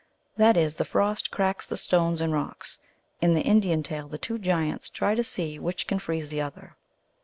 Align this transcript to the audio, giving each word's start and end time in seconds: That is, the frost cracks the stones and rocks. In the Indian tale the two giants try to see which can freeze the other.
That 0.35 0.57
is, 0.57 0.77
the 0.77 0.83
frost 0.83 1.29
cracks 1.29 1.67
the 1.67 1.77
stones 1.77 2.21
and 2.21 2.33
rocks. 2.33 2.79
In 3.21 3.35
the 3.35 3.43
Indian 3.43 3.83
tale 3.83 4.07
the 4.07 4.17
two 4.17 4.39
giants 4.39 4.89
try 4.89 5.13
to 5.13 5.23
see 5.23 5.59
which 5.59 5.85
can 5.85 5.99
freeze 5.99 6.29
the 6.29 6.41
other. 6.41 6.75